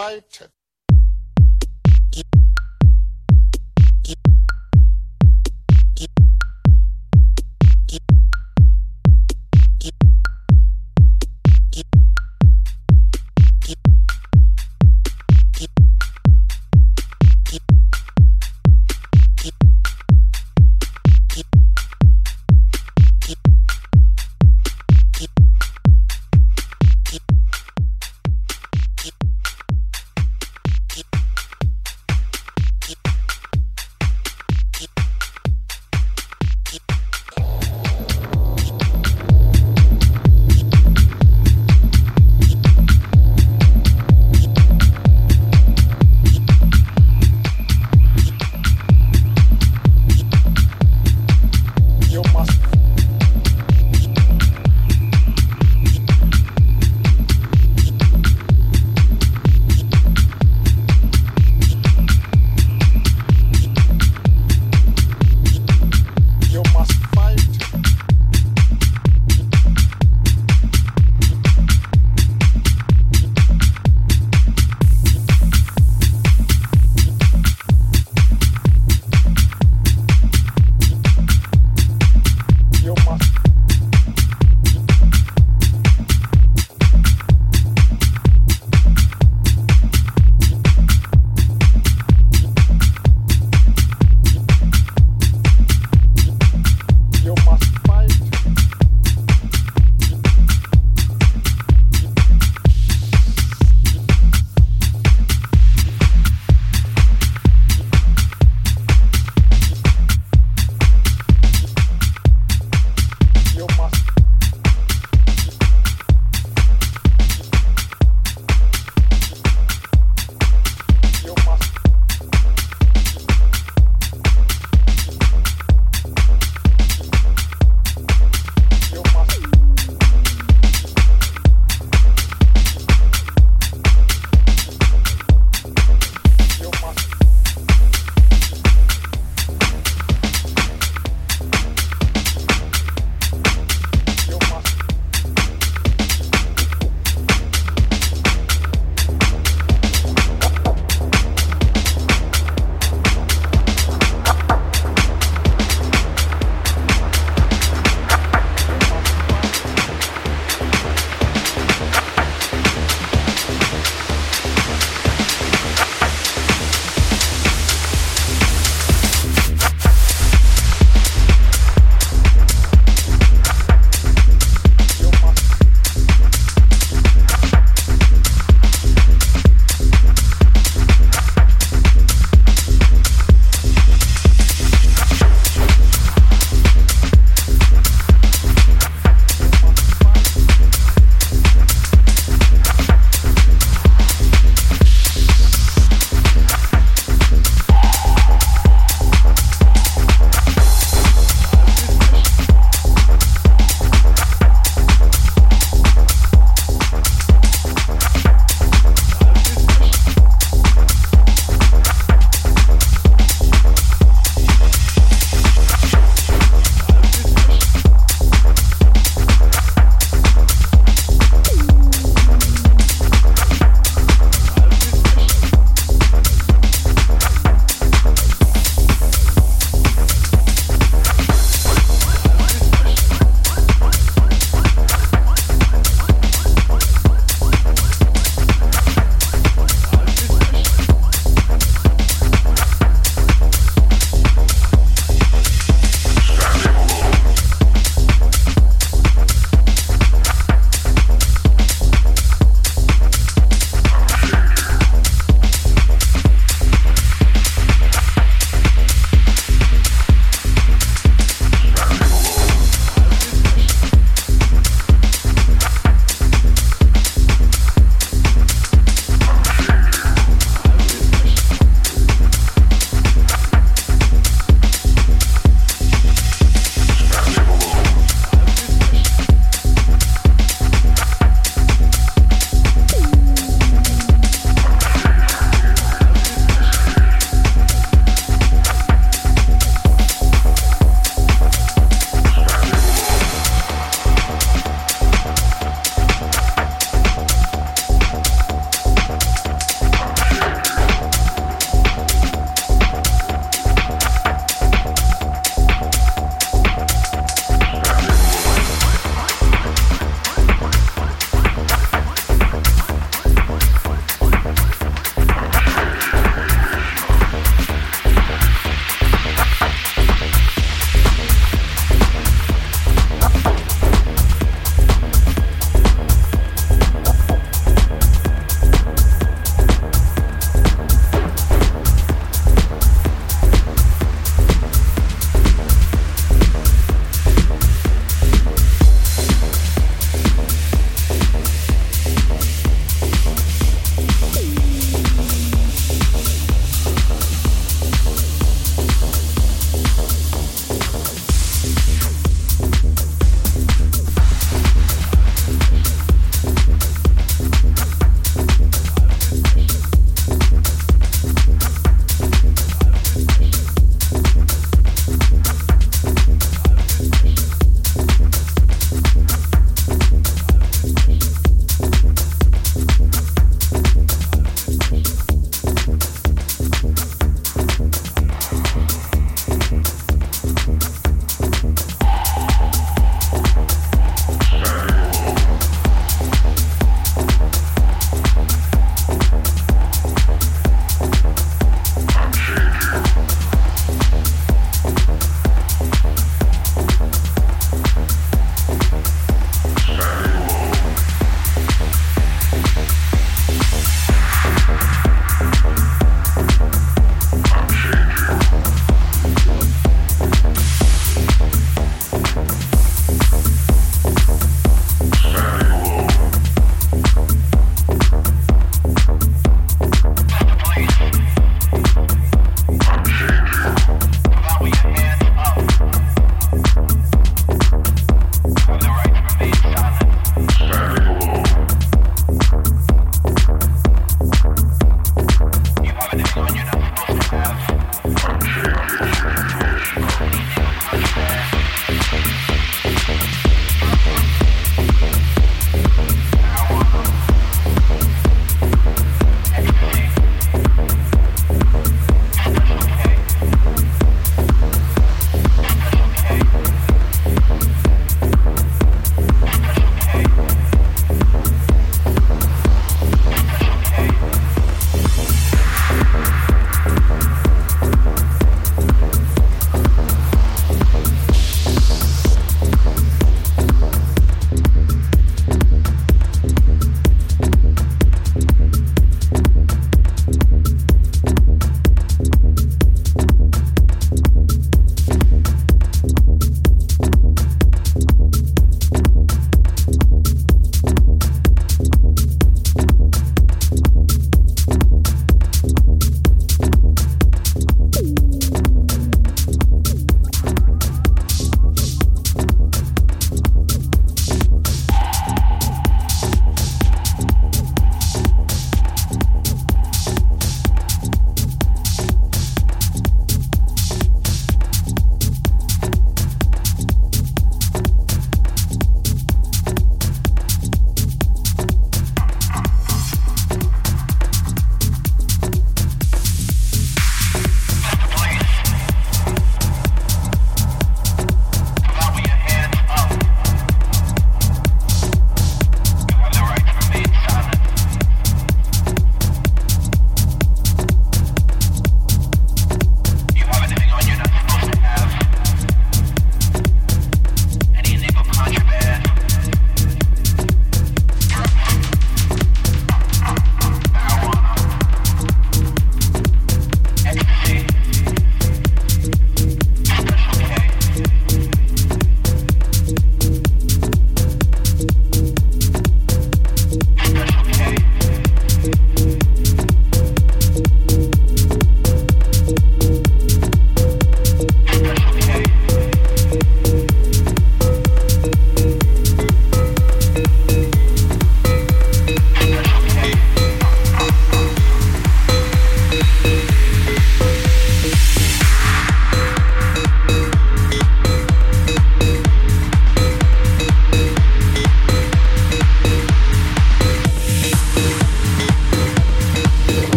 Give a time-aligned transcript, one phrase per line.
[0.00, 0.48] Right.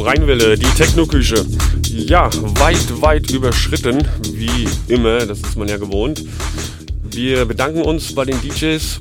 [0.00, 1.44] Rheinwelle, die Technoküche.
[1.86, 6.24] Ja, weit, weit überschritten, wie immer, das ist man ja gewohnt.
[7.10, 8.96] Wir bedanken uns bei den DJs